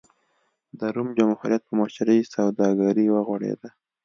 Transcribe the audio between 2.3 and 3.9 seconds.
سوداګري وغوړېده.